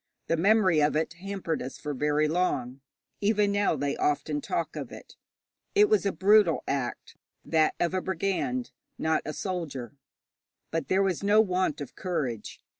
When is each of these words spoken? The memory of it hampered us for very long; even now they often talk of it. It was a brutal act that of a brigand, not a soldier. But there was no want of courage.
The 0.25 0.35
memory 0.35 0.81
of 0.81 0.95
it 0.95 1.13
hampered 1.13 1.61
us 1.61 1.77
for 1.77 1.93
very 1.93 2.27
long; 2.27 2.81
even 3.19 3.51
now 3.51 3.75
they 3.75 3.95
often 3.97 4.41
talk 4.41 4.75
of 4.75 4.91
it. 4.91 5.15
It 5.75 5.89
was 5.89 6.07
a 6.07 6.11
brutal 6.11 6.63
act 6.67 7.15
that 7.45 7.75
of 7.79 7.93
a 7.93 8.01
brigand, 8.01 8.71
not 8.97 9.21
a 9.25 9.33
soldier. 9.33 9.93
But 10.71 10.87
there 10.87 11.03
was 11.03 11.21
no 11.21 11.39
want 11.39 11.81
of 11.81 11.93
courage. 11.93 12.59